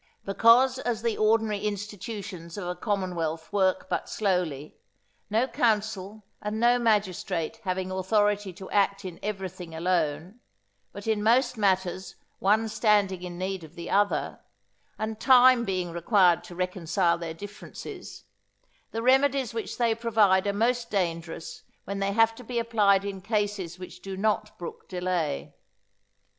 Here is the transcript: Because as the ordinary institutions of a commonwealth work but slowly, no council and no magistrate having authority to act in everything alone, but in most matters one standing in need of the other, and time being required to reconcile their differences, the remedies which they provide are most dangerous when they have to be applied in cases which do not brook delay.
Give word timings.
Because 0.25 0.79
as 0.79 1.03
the 1.03 1.15
ordinary 1.15 1.59
institutions 1.59 2.57
of 2.57 2.67
a 2.67 2.75
commonwealth 2.75 3.53
work 3.53 3.87
but 3.87 4.09
slowly, 4.09 4.75
no 5.29 5.47
council 5.47 6.25
and 6.41 6.59
no 6.59 6.79
magistrate 6.79 7.57
having 7.65 7.91
authority 7.91 8.51
to 8.53 8.67
act 8.71 9.05
in 9.05 9.19
everything 9.21 9.75
alone, 9.75 10.39
but 10.91 11.05
in 11.05 11.21
most 11.21 11.55
matters 11.55 12.15
one 12.39 12.67
standing 12.67 13.21
in 13.21 13.37
need 13.37 13.63
of 13.63 13.75
the 13.75 13.91
other, 13.91 14.39
and 14.97 15.19
time 15.19 15.65
being 15.65 15.91
required 15.91 16.43
to 16.45 16.55
reconcile 16.55 17.19
their 17.19 17.35
differences, 17.35 18.23
the 18.89 19.03
remedies 19.03 19.53
which 19.53 19.77
they 19.77 19.93
provide 19.93 20.47
are 20.47 20.51
most 20.51 20.89
dangerous 20.89 21.61
when 21.83 21.99
they 21.99 22.11
have 22.13 22.33
to 22.33 22.43
be 22.43 22.57
applied 22.57 23.05
in 23.05 23.21
cases 23.21 23.77
which 23.77 24.01
do 24.01 24.17
not 24.17 24.57
brook 24.57 24.89
delay. 24.89 25.53